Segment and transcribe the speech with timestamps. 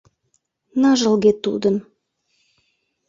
[0.81, 1.75] Ныжылге тудын